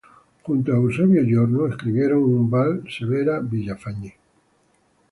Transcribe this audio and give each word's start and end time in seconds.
Junto 0.43 0.71
a 0.73 0.77
Eusebio 0.77 1.23
Giorno 1.23 1.67
escribieron 1.67 2.23
un 2.23 2.49
vals 2.49 2.81
"Severa 2.97 3.39
Villafañe". 3.39 4.17